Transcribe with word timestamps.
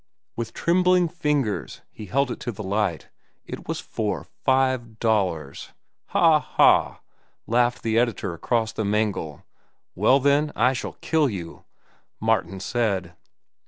With 0.35 0.53
trembling 0.53 1.09
fingers 1.09 1.81
he 1.91 2.07
held 2.07 2.31
it 2.31 2.39
to 2.39 2.51
the 2.51 2.63
light. 2.63 3.09
It 3.45 3.67
was 3.67 3.79
for 3.79 4.23
five 4.43 4.97
dollars. 4.97 5.73
"Ha! 6.07 6.39
Ha!" 6.39 7.01
laughed 7.45 7.83
the 7.83 7.99
editor 7.99 8.33
across 8.33 8.71
the 8.71 8.83
mangle. 8.83 9.45
"Well, 9.93 10.19
then, 10.19 10.53
I 10.55 10.73
shall 10.73 10.97
kill 11.01 11.29
you," 11.29 11.65
Martin 12.19 12.59
said. 12.59 13.15